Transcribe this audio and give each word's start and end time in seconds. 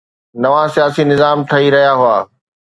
نوان 0.43 0.67
سياسي 0.75 1.03
نظام 1.11 1.37
ٺهي 1.49 1.67
رهيا 1.73 1.93
هئا. 2.01 2.17